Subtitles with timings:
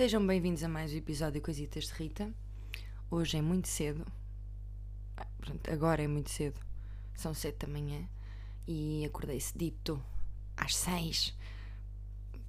[0.00, 2.32] Sejam bem-vindos a mais um episódio Coisitas de Rita.
[3.10, 4.06] Hoje é muito cedo.
[5.14, 6.58] Ah, pronto, agora é muito cedo.
[7.14, 8.08] São sete da manhã
[8.66, 10.02] e acordei cedito
[10.56, 11.36] às seis.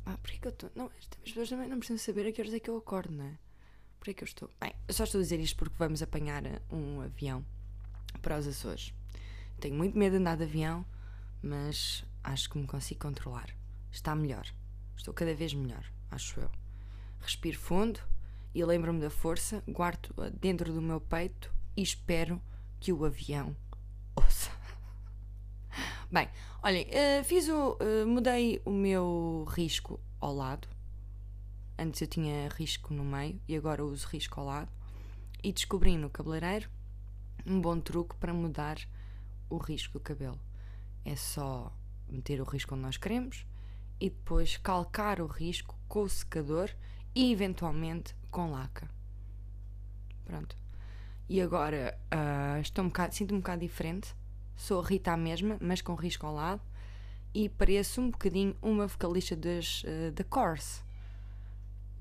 [0.05, 0.71] Ah, por que eu estou?
[0.73, 3.25] Não, as pessoas também não precisam saber a que horas é que eu acordo, não
[3.25, 3.37] é?
[3.99, 4.49] Por que é que eu estou?
[4.57, 7.45] Bem, eu só estou a dizer isto porque vamos apanhar um avião
[8.21, 8.93] para os Açores.
[9.59, 10.85] Tenho muito medo de andar de avião,
[11.43, 13.53] mas acho que me consigo controlar.
[13.91, 14.47] Está melhor.
[14.95, 16.60] Estou cada vez melhor, acho eu.
[17.21, 17.99] Respiro fundo
[18.53, 22.41] e lembro-me da força, guardo-a dentro do meu peito e espero
[22.79, 23.55] que o avião
[24.15, 24.49] ouça.
[26.11, 26.27] Bem,
[26.63, 27.77] olhem, uh, fiz o.
[27.79, 30.67] Uh, mudei o meu risco ao lado.
[31.77, 34.71] Antes eu tinha risco no meio e agora uso risco ao lado.
[35.43, 36.69] E descobri no cabeleireiro
[37.45, 38.77] um bom truque para mudar
[39.49, 40.39] o risco do cabelo.
[41.05, 41.71] É só
[42.09, 43.45] meter o risco onde nós queremos
[43.99, 46.69] e depois calcar o risco com o secador
[47.13, 48.89] e eventualmente com laca.
[50.25, 50.55] Pronto.
[51.27, 54.15] E agora uh, estou um bocado, sinto um bocado diferente.
[54.55, 56.61] Sou a Rita a mesma, mas com risco ao lado.
[57.33, 60.81] E pareço um bocadinho uma vocalista das, uh, da Course.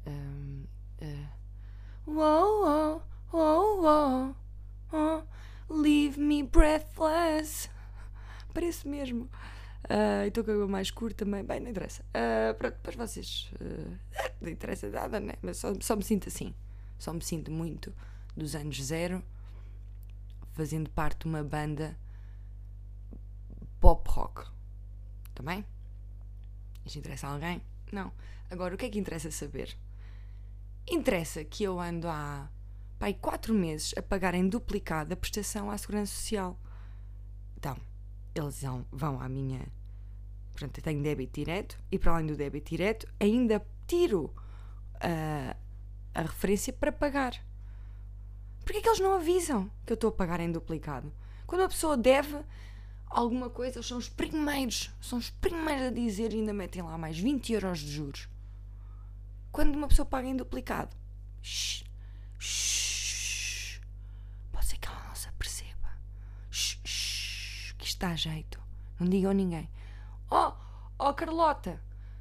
[0.07, 0.65] Um,
[1.01, 3.03] uh, whoa,
[3.33, 4.35] whoa,
[5.69, 7.71] leave me breathless.
[8.53, 9.29] Parece mesmo.
[9.85, 11.43] Uh, estou com a mais curta também.
[11.43, 12.03] Bem, não interessa.
[12.11, 13.51] Uh, pronto, depois vocês.
[13.61, 13.97] Uh,
[14.41, 15.35] não interessa nada, né?
[15.43, 16.55] Mas só, só me sinto assim.
[16.99, 17.95] Só me sinto muito
[18.37, 19.23] dos anos zero,
[20.53, 21.97] fazendo parte de uma banda
[23.81, 24.47] pop rock.
[25.35, 25.65] Também?
[26.85, 27.63] Isto interessa a alguém?
[27.91, 28.13] Não.
[28.51, 29.77] Agora, o que é que interessa saber?
[30.89, 32.51] Interessa que eu ando há
[32.99, 36.59] pai, quatro meses a pagar em duplicado a prestação à Segurança Social.
[37.57, 37.77] Então,
[38.35, 39.67] eles vão, à minha.
[40.53, 44.33] Portanto, eu tenho débito direto e para além do débito direto ainda tiro
[45.01, 45.57] a,
[46.15, 47.43] a referência para pagar.
[48.65, 51.13] Porquê é que eles não avisam que eu estou a pagar em duplicado?
[51.47, 52.39] Quando a pessoa deve
[53.07, 56.97] alguma coisa, eles são os primeiros, são os primeiros a dizer e ainda metem lá
[56.97, 58.29] mais 20 euros de juros.
[59.51, 60.97] Quando uma pessoa paga em duplicado,
[61.43, 61.85] shh,
[62.39, 62.90] shh,
[68.09, 68.61] a jeito.
[68.99, 69.69] Não digam ninguém.
[70.31, 70.53] Oh,
[70.99, 71.81] oh Carlota,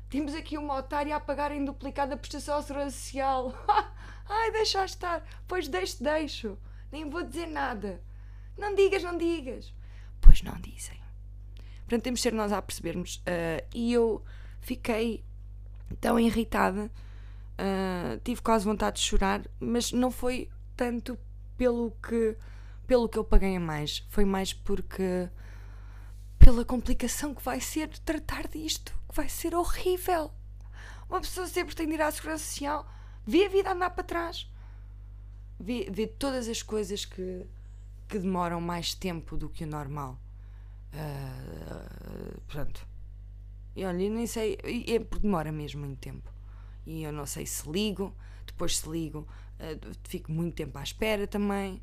[0.10, 3.54] temos aqui uma otária a pagar em duplicado a prestação à segurança social.
[4.28, 5.24] Ai, deixa estar.
[5.48, 6.58] Pois deixo, deixo.
[6.92, 8.02] Nem vou dizer nada.
[8.58, 9.74] Não digas, não digas.
[10.22, 11.00] Pois não dizem.
[11.80, 13.18] Portanto, temos de ser nós a percebermos.
[13.18, 14.24] Uh, e eu
[14.62, 15.24] fiquei
[16.00, 16.92] tão irritada.
[17.60, 21.18] Uh, tive quase vontade de chorar, mas não foi tanto
[21.58, 22.38] pelo que
[22.88, 24.04] pelo que eu paguei a mais.
[24.10, 25.30] Foi mais porque
[26.40, 30.32] pela complicação que vai ser tratar disto, que vai ser horrível.
[31.10, 32.90] Uma pessoa sempre tem de ir à segurança social,
[33.28, 34.50] vê a vida andar para trás,
[35.60, 37.46] vê, vê todas as coisas que,
[38.08, 40.18] que demoram mais tempo do que o normal.
[40.94, 42.88] Uh, pronto.
[43.76, 44.58] E olha, eu nem sei,
[44.88, 46.32] é porque demora mesmo muito tempo.
[46.86, 49.28] E eu não sei se ligo, depois se ligo,
[49.60, 51.82] uh, fico muito tempo à espera também.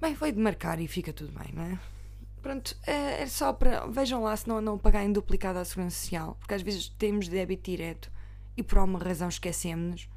[0.00, 1.78] Bem, foi de marcar e fica tudo bem, não é?
[2.42, 3.86] Pronto, é, é só para.
[3.86, 7.70] Vejam lá se não, não pagarem duplicado à Segurança Social, porque às vezes temos débito
[7.70, 8.10] direto
[8.56, 10.08] e por alguma razão esquecemos-nos.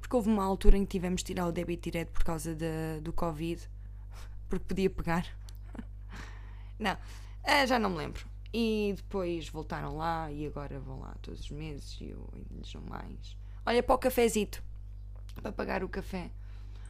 [0.00, 3.00] Porque houve uma altura em que tivemos de tirar o débito direto por causa de,
[3.02, 3.60] do Covid,
[4.48, 5.26] porque podia pegar.
[6.78, 6.96] Não,
[7.44, 8.26] é, já não me lembro.
[8.52, 12.72] E depois voltaram lá e agora vão lá todos os meses e eu ainda lhes
[12.72, 13.36] dou mais.
[13.64, 14.62] Olha, para o cafezito,
[15.40, 16.30] para pagar o café.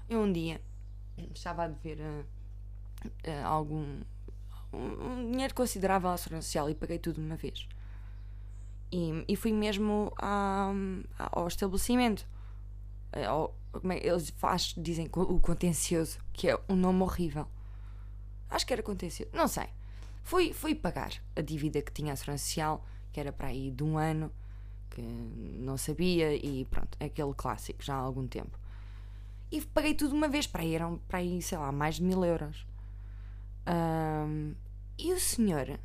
[0.08, 0.60] Eu um dia
[1.34, 2.24] estava a dever uh,
[3.06, 4.00] uh, algum
[4.72, 7.69] um dinheiro considerável à segurança social e paguei tudo de uma vez.
[8.92, 10.72] E, e fui mesmo a,
[11.19, 12.26] ao estabelecimento.
[13.12, 13.55] Eh, ao,
[13.88, 17.46] é, eles faz, dizem o contencioso, que é um nome horrível.
[18.49, 19.69] Acho que era contencioso, não sei.
[20.22, 23.82] Fui, fui pagar a dívida que tinha a segurança social, que era para aí de
[23.84, 24.32] um ano,
[24.90, 28.58] que não sabia, e pronto, é aquele clássico, já há algum tempo.
[29.52, 32.02] E paguei tudo de uma vez, para aí eram para aí, sei lá, mais de
[32.02, 32.67] mil euros.
[33.66, 34.54] Um,
[34.98, 35.78] e o senhor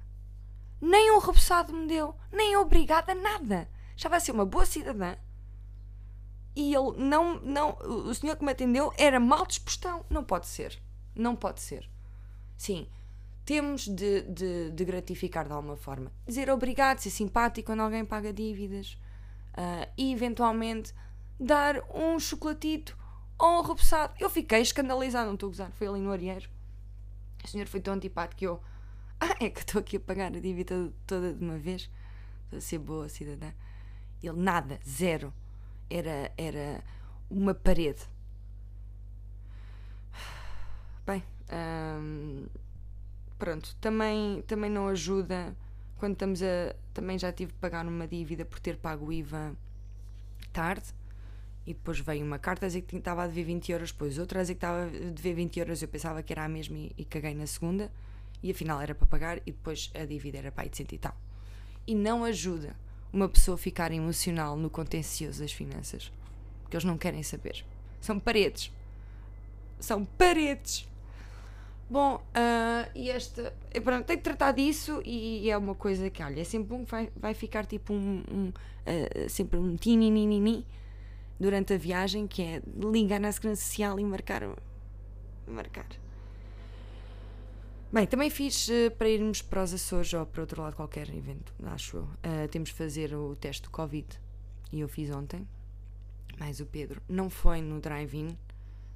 [0.82, 3.70] nem um repousado me deu, nem obrigada a nada.
[3.96, 5.16] Estava a ser uma boa cidadã.
[6.56, 7.78] E ele não, não.
[7.80, 10.06] O senhor que me atendeu era mal dispostão.
[10.10, 10.82] Não pode ser.
[11.16, 11.90] Não pode ser.
[12.58, 12.88] Sim,
[13.44, 16.12] temos de, de, de gratificar de alguma forma.
[16.26, 18.98] Dizer obrigado, ser simpático quando alguém paga dívidas.
[19.58, 20.94] Uh, e eventualmente
[21.40, 22.98] dar um chocolatito
[23.38, 24.14] ou um repousado.
[24.20, 25.72] Eu fiquei escandalizado, não estou a gozar.
[25.72, 26.50] Foi ali no Arieiro.
[27.46, 28.62] O senhor foi tão antipático que eu.
[29.20, 31.90] Ah, é que estou aqui a pagar a dívida toda de uma vez.
[32.46, 33.52] Estou a ser boa cidadã.
[34.22, 35.32] Ele, nada, zero.
[35.90, 36.84] Era, era
[37.30, 38.02] uma parede.
[41.06, 41.24] Bem,
[42.02, 42.48] hum,
[43.38, 45.56] pronto, também, também não ajuda
[45.98, 46.76] quando estamos a.
[46.94, 49.56] Também já tive de pagar uma dívida por ter pago o IVA
[50.52, 50.94] tarde
[51.66, 54.40] e depois veio uma carta a dizer que estava a dever 20 euros, depois outra
[54.40, 56.92] a dizer que estava a dever 20 euros, eu pensava que era a mesma e,
[56.98, 57.92] e caguei na segunda,
[58.44, 60.98] e afinal era para pagar, e depois a dívida era para aí de 100 e
[60.98, 61.18] tal.
[61.88, 62.76] E não ajuda
[63.12, 66.12] uma pessoa a ficar emocional no contencioso das finanças,
[66.62, 67.66] porque eles não querem saber.
[68.00, 68.72] São paredes.
[69.80, 70.88] São paredes.
[71.90, 73.54] Bom, uh, e esta.
[73.84, 76.92] Pronto, tenho que tratar disso e é uma coisa que, olha, é sempre bom que
[76.92, 78.24] vai, vai ficar tipo um.
[78.32, 80.66] um uh, sempre um tininini
[81.40, 84.42] durante a viagem, que é ligar na segurança social e marcar.
[85.48, 85.88] marcar.
[87.92, 91.54] Bem, também fiz uh, para irmos para os Açores ou para outro lado qualquer evento,
[91.64, 92.04] acho eu.
[92.04, 94.08] Uh, temos de fazer o teste do Covid
[94.72, 95.48] e eu fiz ontem,
[96.38, 97.02] mais o Pedro.
[97.08, 98.38] Não foi no drive-in,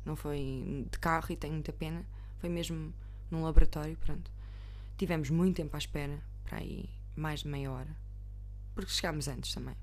[0.06, 2.06] não foi de carro e tenho muita pena
[2.39, 2.94] foi mesmo
[3.30, 4.31] num laboratório, pronto.
[4.97, 7.95] Tivemos muito tempo à espera, para aí mais de meia hora.
[8.74, 9.75] Porque chegámos antes também.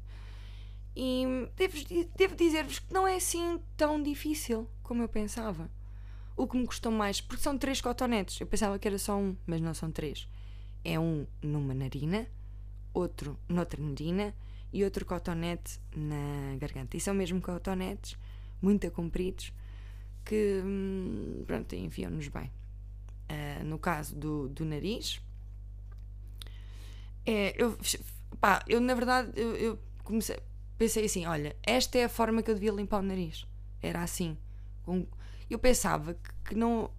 [0.99, 1.77] E devo,
[2.17, 5.71] devo dizer-vos que não é assim tão difícil como eu pensava.
[6.35, 8.41] O que me custou mais, porque são três cotonetes.
[8.41, 10.27] Eu pensava que era só um, mas não são três.
[10.83, 12.27] É um numa narina,
[12.95, 14.35] outro noutra narina
[14.73, 16.97] e outro cotonete na garganta.
[16.97, 18.17] E são mesmo cotonetes
[18.63, 19.53] muito compridos
[20.25, 22.51] que hum, pronto, enviam-nos bem.
[23.31, 25.21] Uh, no caso do, do nariz,
[27.27, 27.77] é, eu,
[28.41, 30.39] pá, eu na verdade eu, eu comecei,
[30.79, 33.47] pensei assim: olha, esta é a forma que eu devia limpar o nariz.
[33.83, 34.37] Era assim.
[35.49, 36.91] Eu pensava que, que, não.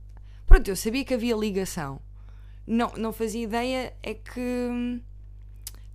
[0.45, 2.01] Pronto, eu sabia que havia ligação.
[2.65, 5.01] Não, não fazia ideia é que hum,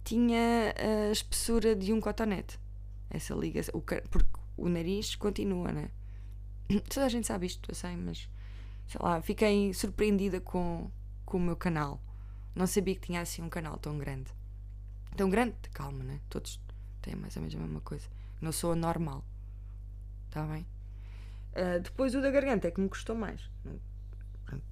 [0.05, 0.75] tinha
[1.09, 2.59] a espessura de um cotonete.
[3.11, 3.75] Essa ligação.
[3.77, 5.91] O, porque o nariz continua, né?
[6.89, 8.29] Toda a gente sabe isto, eu sei, mas
[8.87, 10.91] sei lá, fiquei surpreendida com,
[11.25, 12.01] com o meu canal.
[12.55, 14.31] Não sabia que tinha assim um canal tão grande.
[15.17, 16.21] Tão grande, calma, né?
[16.29, 16.61] Todos
[17.03, 18.07] têm mais ou menos a mesma coisa.
[18.41, 19.25] Não sou anormal.
[20.27, 20.67] Está bem?
[21.53, 23.51] Uh, depois o da garganta é que me custou mais.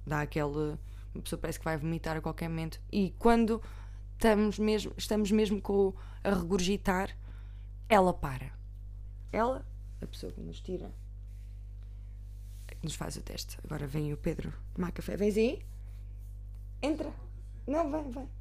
[0.05, 0.77] Dá aquele.
[1.13, 2.81] Uma pessoa parece que vai vomitar a qualquer momento.
[2.91, 3.61] E quando
[4.13, 5.93] estamos mesmo, estamos mesmo com
[6.23, 7.15] a regurgitar,
[7.87, 8.51] ela para.
[9.31, 9.65] Ela,
[10.01, 10.91] a pessoa que nos tira
[12.83, 13.57] nos faz o teste.
[13.63, 15.15] Agora vem o Pedro tomar café.
[15.15, 15.61] Vens aí?
[16.81, 17.11] Entra.
[17.67, 18.40] Não, vem, vem.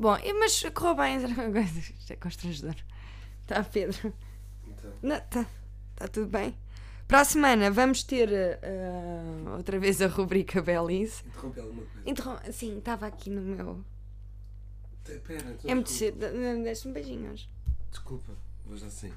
[0.00, 1.18] Bom, mas correu bem.
[1.98, 2.74] Isto é constrangedor.
[3.42, 4.14] Está, Pedro?
[4.66, 4.92] Então.
[5.02, 5.46] Não, está
[5.94, 6.56] tá tudo bem.
[7.06, 11.22] Para a semana vamos ter uh, outra vez a rubrica Belize.
[11.26, 12.08] Interrompe alguma coisa?
[12.10, 13.84] Interrom Sim, estava aqui no meu.
[15.04, 16.18] Pera, é muito cedo.
[16.64, 17.46] Deixa-me beijinhos.
[17.90, 18.32] Desculpa,
[18.64, 19.12] vou já sair.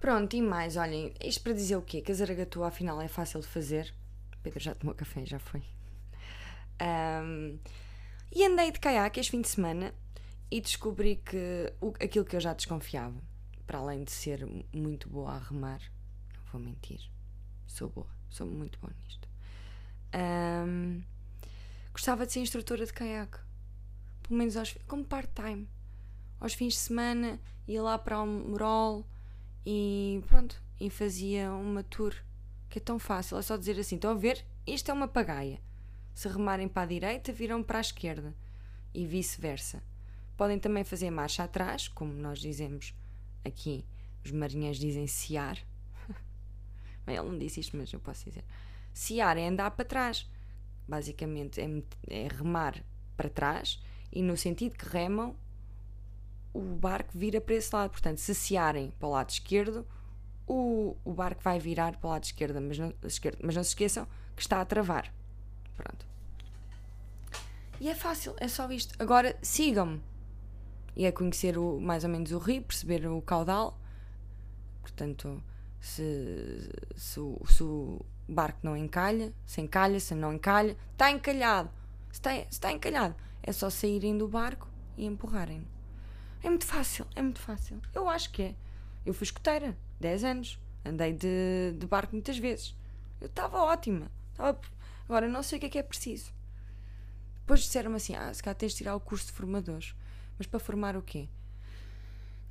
[0.00, 2.00] Pronto, e mais, olhem, isto para dizer o quê?
[2.00, 3.94] Que a zaragatua afinal é fácil de fazer.
[4.42, 5.62] Pedro já tomou café, já foi.
[6.80, 7.58] Um,
[8.30, 9.94] e andei de caiaque este fim de semana
[10.50, 13.20] e descobri que o, aquilo que eu já desconfiava,
[13.66, 15.80] para além de ser muito boa a remar,
[16.34, 17.00] não vou mentir,
[17.66, 19.28] sou boa, sou muito boa nisto.
[20.14, 21.02] Um,
[21.92, 23.38] gostava de ser instrutora de caiaque,
[24.22, 25.68] pelo menos aos, como part-time.
[26.40, 29.04] Aos fins de semana ia lá para o Morol
[29.66, 32.14] e pronto, e fazia uma tour
[32.70, 34.44] que é tão fácil, é só dizer assim: estão a ver?
[34.66, 35.60] Isto é uma pagaia.
[36.18, 38.34] Se remarem para a direita, viram para a esquerda
[38.92, 39.80] e vice-versa.
[40.36, 42.92] Podem também fazer marcha atrás, como nós dizemos
[43.44, 43.86] aqui,
[44.24, 45.06] os marinheiros dizem.
[47.06, 48.44] Bem, ele não disse isto, mas eu posso dizer.
[48.92, 50.28] Ciar é andar para trás.
[50.88, 51.68] Basicamente é,
[52.08, 52.84] é remar
[53.16, 55.36] para trás e no sentido que remam,
[56.52, 57.92] o barco vira para esse lado.
[57.92, 59.86] Portanto, se searem para o lado esquerdo,
[60.48, 63.70] o, o barco vai virar para o lado esquerdo mas, não, esquerdo, mas não se
[63.70, 65.16] esqueçam que está a travar.
[65.78, 66.06] Pronto.
[67.80, 68.94] E é fácil, é só isto.
[68.98, 70.02] Agora sigam-me.
[70.96, 73.78] E é conhecer o, mais ou menos o rio, perceber o caudal.
[74.82, 75.40] Portanto,
[75.80, 81.70] se, se, se o barco não encalha, se encalha, se não encalha, está encalhado.
[82.10, 85.66] Se está, está encalhado, é só saírem do barco e empurrarem-no.
[86.42, 87.80] É muito fácil, é muito fácil.
[87.94, 88.54] Eu acho que é.
[89.06, 90.58] Eu fui escoteira, 10 anos.
[90.84, 92.74] Andei de, de barco muitas vezes.
[93.20, 94.10] Eu estava ótima.
[94.34, 94.60] Tava...
[95.08, 96.32] Agora, não sei o que é que é preciso.
[97.40, 99.94] Depois disseram-me assim: ah, se calhar tens de tirar o curso de formadores.
[100.36, 101.28] Mas para formar o quê?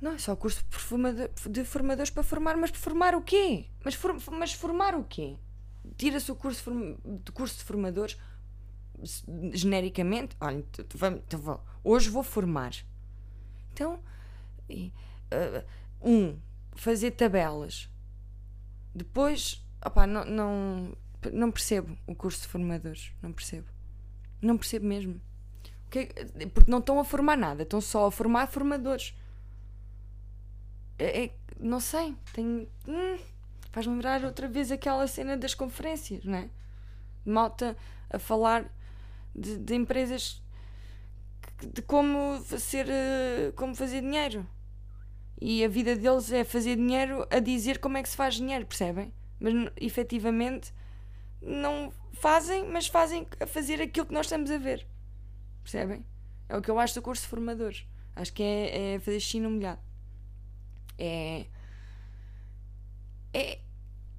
[0.00, 3.22] Não é só o curso de, formador, de formadores para formar, mas para formar o
[3.22, 3.66] quê?
[3.84, 5.36] Mas, for, mas formar o quê?
[5.96, 6.70] Tira-se o curso
[7.04, 8.16] de, curso de formadores
[9.52, 10.36] genericamente.
[10.40, 12.72] Olha, então, hoje vou formar
[13.72, 14.00] Então,
[14.70, 15.64] uh,
[16.00, 16.38] um,
[16.74, 17.88] fazer tabelas.
[18.94, 20.96] Depois, opá, não, não,
[21.32, 23.12] não percebo o curso de formadores.
[23.22, 23.66] Não percebo.
[24.40, 25.20] Não percebo mesmo.
[25.90, 29.14] Porque não estão a formar nada, estão só a formar formadores.
[30.98, 32.68] É, é não sei, tem.
[32.86, 33.18] Hum,
[33.72, 36.48] faz lembrar outra vez aquela cena das conferências, não é?
[37.24, 37.76] Malta
[38.10, 38.70] a falar
[39.34, 40.42] de, de empresas
[41.74, 44.46] de como fazer, eh, como fazer dinheiro.
[45.40, 48.66] E a vida deles é fazer dinheiro a dizer como é que se faz dinheiro,
[48.66, 49.12] percebem?
[49.38, 50.72] Mas efetivamente
[51.40, 54.86] não fazem, mas fazem a fazer aquilo que nós estamos a ver.
[55.62, 56.04] Percebem?
[56.48, 57.86] É o que eu acho do curso de formadores.
[58.16, 59.80] Acho que é, é fazer chino molhado.
[60.98, 61.46] É,
[63.32, 63.60] é.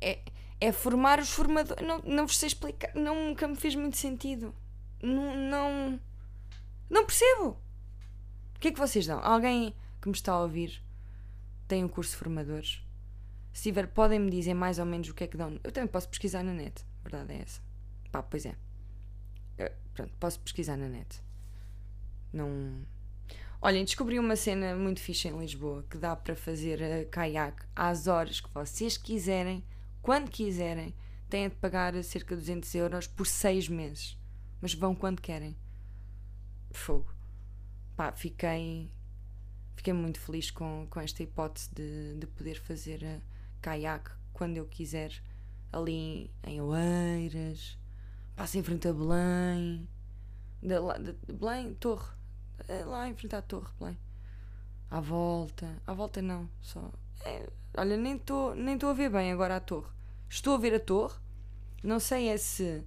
[0.02, 0.20] É.
[0.62, 1.86] É formar os formadores.
[1.86, 2.94] Não, não vos sei explicar.
[2.94, 4.54] Não, nunca me fez muito sentido.
[5.02, 5.36] Não.
[5.36, 6.00] Não,
[6.90, 7.58] não percebo.
[8.56, 9.20] O que é que vocês dão?
[9.24, 10.84] Alguém que me está a ouvir
[11.68, 12.82] tem um curso de formadores?
[13.54, 15.60] Se tiver, podem-me dizer mais ou menos o que é que dão.
[15.64, 16.86] Eu também posso pesquisar na net.
[17.00, 17.62] A verdade é essa.
[18.12, 18.56] Pá, pois é.
[19.58, 21.22] Eu, pronto, posso pesquisar na net.
[22.32, 22.86] Não.
[23.62, 28.08] Olhem, descobri uma cena muito fixe em Lisboa que dá para fazer uh, caiaque às
[28.08, 29.64] horas que vocês quiserem,
[30.02, 30.96] quando quiserem.
[31.30, 34.18] Têm de pagar cerca de 200 euros por 6 meses.
[34.60, 35.56] Mas vão quando querem.
[36.72, 37.14] Fogo.
[37.96, 38.92] Pá, fiquei.
[39.76, 43.22] Fiquei muito feliz com, com esta hipótese de, de poder fazer uh,
[43.62, 45.22] caiaque quando eu quiser.
[45.72, 47.78] Ali em Oeiras.
[48.36, 49.88] Passa em frente a Belém.
[50.62, 52.20] De, de, de Belém, Torre
[52.68, 53.98] é lá em frente à torre, Belém.
[54.90, 55.82] À volta.
[55.86, 56.92] À volta não, só.
[57.26, 59.90] É, olha, nem estou nem a ver bem agora a torre.
[60.30, 61.18] Estou a ver a torre.
[61.84, 62.84] Não sei é se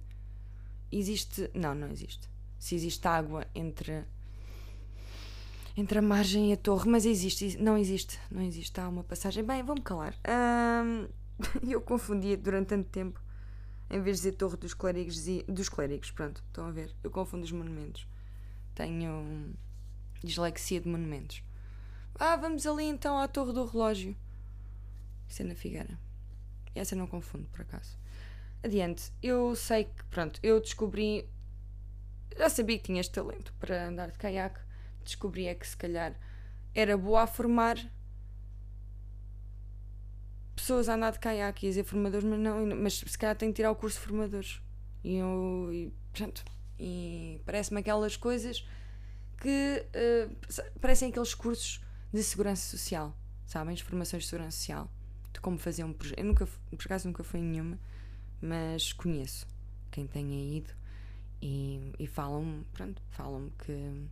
[0.91, 1.49] existe.
[1.53, 2.29] Não, não existe.
[2.59, 4.05] Se existe água entre.
[5.75, 8.79] Entre a margem e a torre, mas existe, não existe, não existe.
[8.79, 9.43] Há uma passagem.
[9.43, 10.15] Bem, vou-me calar.
[11.63, 13.21] E eu confundia durante tanto tempo,
[13.89, 16.95] em vez de dizer Torre dos Clérigos, dos Clérigos, pronto, estão a ver?
[17.03, 18.07] Eu confundo os monumentos.
[18.75, 19.53] Tenho
[20.23, 21.43] dislexia de monumentos.
[22.19, 24.15] Ah, vamos ali então à Torre do Relógio.
[25.27, 25.99] Isso é na Figueira.
[26.75, 27.97] Essa não confundo, por acaso.
[28.63, 29.11] Adiante.
[29.21, 31.27] Eu sei que, pronto, eu descobri.
[32.37, 34.59] Já sabia que tinha este talento para andar de caiaque.
[35.03, 36.15] Descobri é que se calhar
[36.73, 37.77] era boa a formar
[40.63, 43.51] pessoas a andar de caiaque e a dizer formadores, mas não, mas se calhar tenho
[43.51, 44.61] que tirar o curso de formadores.
[45.03, 46.43] E eu, e, pronto,
[46.79, 48.65] e parece-me aquelas coisas
[49.41, 51.81] que uh, parecem aqueles cursos
[52.13, 53.13] de segurança social,
[53.45, 53.73] sabem?
[53.73, 54.89] As formações de segurança social,
[55.33, 56.19] de como fazer um projeto.
[56.19, 57.77] Eu nunca, por acaso nunca fui nenhuma,
[58.41, 59.45] mas conheço
[59.91, 60.73] quem tenha ido
[61.41, 64.07] e, e falam, pronto, falam que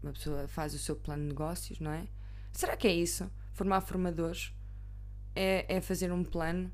[0.00, 2.06] uma pessoa faz o seu plano de negócios, não é?
[2.52, 3.28] Será que é isso?
[3.52, 4.52] Formar formadores
[5.34, 6.70] é, é fazer um plano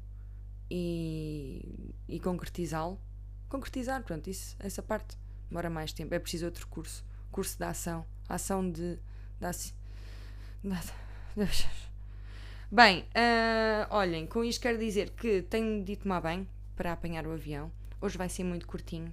[0.71, 3.01] e, e concretizá-lo?
[3.49, 5.17] Concretizar, pronto, isso, essa parte
[5.49, 6.15] demora mais tempo.
[6.15, 8.05] É preciso outro curso curso de ação.
[8.29, 8.99] Ação de.
[9.41, 9.75] de,
[10.65, 11.69] de
[12.71, 17.33] Bem, uh, olhem, com isto quero dizer que tenho de tomar bem para apanhar o
[17.33, 17.73] avião.
[18.01, 19.13] Hoje vai ser muito curtinho,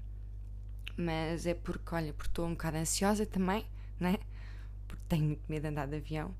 [0.96, 3.66] mas é porque, olha, porque estou um bocado ansiosa também,
[4.00, 4.18] né?
[4.88, 6.36] Porque tenho muito medo de andar de avião.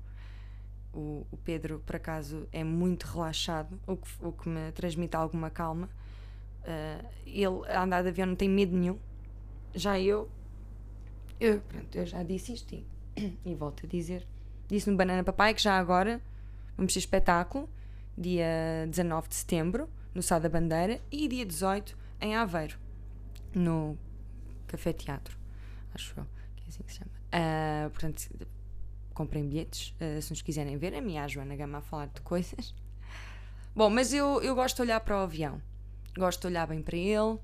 [0.92, 5.50] O, o Pedro, por acaso, é muito relaxado, o que, o que me transmite alguma
[5.50, 5.88] calma.
[6.62, 8.98] Uh, ele, a andar de avião, não tem medo nenhum.
[9.74, 10.30] Já eu,
[11.38, 12.86] eu, pronto, eu já disse isto e,
[13.44, 14.26] e volto a dizer.
[14.66, 16.20] Disse no Banana Papai que já agora
[16.76, 17.68] vamos ter espetáculo,
[18.16, 22.78] dia 19 de setembro, no Sá da Bandeira, e dia 18 em Aveiro,
[23.54, 23.98] no
[24.66, 25.36] Café Teatro.
[25.94, 26.26] Acho eu,
[26.56, 27.10] que é assim que se chama.
[27.28, 28.28] Uh, portanto,
[29.18, 30.94] comprem bilhetes uh, se nos quiserem ver.
[30.94, 32.74] A minha a Joana Gama a falar de coisas.
[33.74, 35.60] Bom, mas eu, eu gosto de olhar para o avião.
[36.16, 37.38] Gosto de olhar bem para ele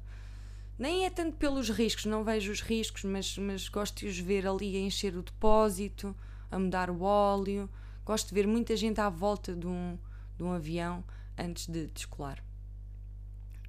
[0.78, 4.46] nem é tanto pelos riscos, não vejo os riscos, mas, mas gosto de os ver
[4.46, 6.14] ali a encher o depósito,
[6.50, 7.70] a mudar o óleo.
[8.04, 9.96] Gosto de ver muita gente à volta de um,
[10.36, 11.04] de um avião
[11.38, 12.42] antes de descolar.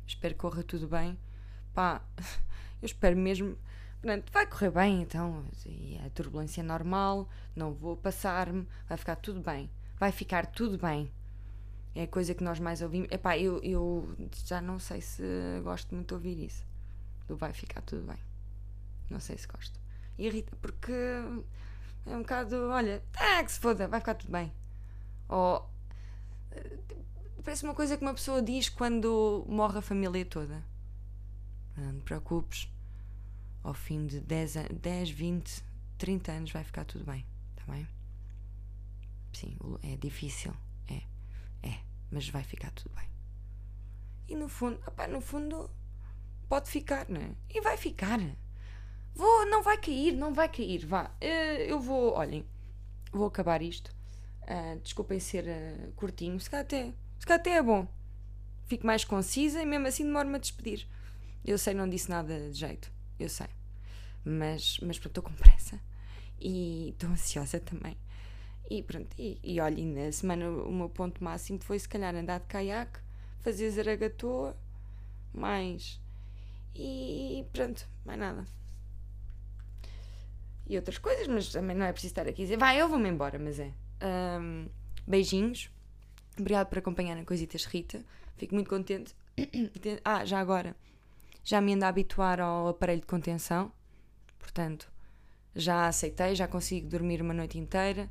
[0.08, 1.18] Espero que corra tudo bem.
[1.74, 2.02] Pá,
[2.82, 3.56] eu espero mesmo.
[4.06, 5.44] Portanto, vai correr bem então.
[5.66, 9.68] E a turbulência é normal, não vou passar-me, vai ficar tudo bem.
[9.98, 11.12] Vai ficar tudo bem.
[11.96, 13.08] É a coisa que nós mais ouvimos.
[13.12, 15.24] Epá, eu, eu já não sei se
[15.64, 16.64] gosto muito de ouvir isso
[17.28, 18.20] do vai ficar tudo bem.
[19.10, 19.80] Não sei se gosto.
[20.20, 20.94] Irrita porque
[22.06, 24.54] é um bocado, olha, ah, que se foda, vai ficar tudo bem.
[25.28, 25.68] Ou
[27.44, 30.64] parece uma coisa que uma pessoa diz quando morre a família toda.
[31.76, 32.70] Não te preocupes,
[33.66, 35.64] ao fim de 10, 10 20,
[35.98, 37.26] 30 anos vai ficar tudo bem,
[37.58, 37.88] está bem?
[39.36, 40.54] sim, é difícil.
[40.90, 41.02] É,
[41.68, 41.80] é,
[42.10, 43.08] mas vai ficar tudo bem.
[44.28, 45.70] E no fundo, opá, no fundo,
[46.48, 47.32] pode ficar, não é?
[47.50, 48.20] E vai ficar.
[49.14, 51.12] Vou, não vai cair, não vai cair, vá.
[51.22, 52.46] Eh, eu vou, olhem,
[53.12, 53.94] vou acabar isto.
[54.48, 57.88] Ah, desculpem ser ah, curtinho, se calhar, até, se calhar até é bom.
[58.66, 60.88] Fico mais concisa e mesmo assim demoro-me a despedir.
[61.44, 63.48] Eu sei, não disse nada de jeito, eu sei.
[64.24, 65.80] Mas, mas pronto, estou com pressa
[66.40, 67.98] e estou ansiosa também.
[68.70, 72.40] E pronto, e, e olha, na semana o meu ponto máximo foi se calhar andar
[72.40, 73.00] de caiaque,
[73.42, 74.58] fazer zaragatoa,
[75.34, 76.00] mais.
[76.76, 78.46] E pronto, mais nada.
[80.68, 83.38] E outras coisas, mas também não é preciso estar aqui dizer, vai, eu vou-me embora,
[83.38, 83.72] mas é.
[84.02, 84.68] Ahm,
[85.06, 85.70] beijinhos.
[86.38, 88.04] Obrigado por acompanhar a Coisitas Rita.
[88.36, 89.16] Fico muito contente.
[90.04, 90.76] Ah, já agora.
[91.46, 93.72] Já me ando a habituar ao aparelho de contenção.
[94.40, 94.92] Portanto,
[95.56, 98.10] já aceitei, já consigo dormir uma noite inteira.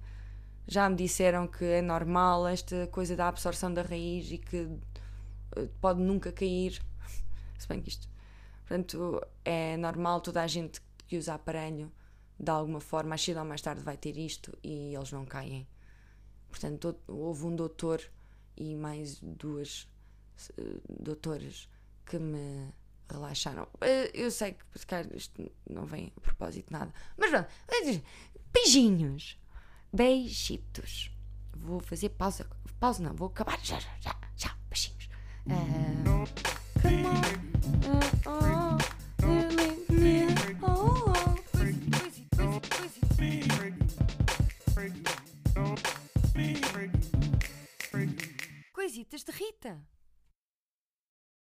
[0.68, 4.68] Já me disseram que é normal esta coisa da absorção da raiz e que
[5.56, 6.80] eh, pode nunca cair.
[7.58, 8.08] Se bem que isto.
[8.60, 11.90] Portanto, é normal toda a gente que usa aparelho
[12.38, 15.66] de alguma forma, mais cedo ou mais tarde vai ter isto e eles não caem.
[16.48, 18.00] Portanto, houve um doutor
[18.56, 19.88] e mais duas
[20.56, 21.68] eh, doutoras
[22.06, 22.72] que me
[23.10, 23.68] relaxaram.
[23.80, 27.48] Eh, Eu sei que se calhar isto não vem a propósito nada, mas pronto,
[28.52, 29.38] beijinhos,
[29.92, 31.10] beijitos.
[31.56, 32.46] Vou fazer pausa,
[32.80, 35.08] pausa não, vou acabar já, já, já, já, beijinhos.
[48.72, 49.80] Coisitas de Rita.